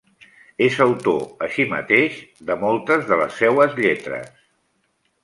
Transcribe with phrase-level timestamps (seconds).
[0.67, 2.15] És autor, així mateix,
[2.49, 4.33] de moltes de les seues lletres.